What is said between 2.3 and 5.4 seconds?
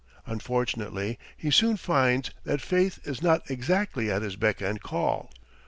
that faith is not exactly at his beck and call.